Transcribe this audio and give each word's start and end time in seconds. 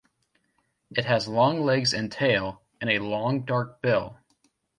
It 0.89 1.05
has 1.05 1.27
long 1.27 1.61
legs 1.63 1.93
and 1.93 2.11
tail, 2.11 2.63
and 2.81 2.89
a 2.89 2.97
long 2.97 3.45
dark 3.45 3.83
bill. 3.83 4.17